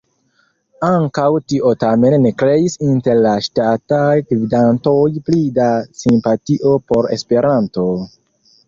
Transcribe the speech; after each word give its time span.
Ankaŭ 0.85 1.25
tio 1.51 1.73
tamen 1.83 2.15
ne 2.23 2.31
kreis 2.39 2.77
inter 2.87 3.21
la 3.27 3.35
ŝtataj 3.49 4.09
gvidantoj 4.33 4.99
pli 5.29 5.45
da 5.61 5.71
simpatio 6.03 6.75
por 6.91 7.13
Esperanto. 7.21 7.89